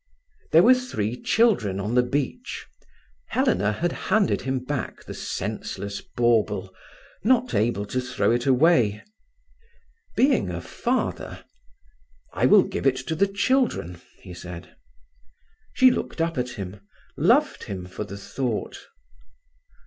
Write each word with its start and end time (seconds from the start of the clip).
There 0.51 0.63
were 0.63 0.73
three 0.73 1.15
children 1.21 1.79
on 1.79 1.93
the 1.93 2.01
beach. 2.01 2.65
Helena 3.27 3.71
had 3.71 3.91
handed 3.91 4.41
him 4.41 4.57
back 4.57 5.03
the 5.03 5.13
senseless 5.13 6.01
bauble, 6.01 6.73
not 7.23 7.53
able 7.53 7.85
to 7.85 8.01
throw 8.01 8.31
it 8.31 8.47
away. 8.47 9.03
Being 10.15 10.49
a 10.49 10.59
father: 10.59 11.45
"I 12.33 12.47
will 12.47 12.63
give 12.63 12.87
it 12.87 12.97
to 13.09 13.15
the 13.15 13.27
children," 13.27 14.01
he 14.23 14.33
said. 14.33 14.75
She 15.75 15.91
looked 15.91 16.19
up 16.19 16.35
at 16.35 16.49
him, 16.49 16.81
loved 17.15 17.65
him 17.65 17.85
for 17.85 18.03
the 18.03 18.17
thought. 18.17 18.79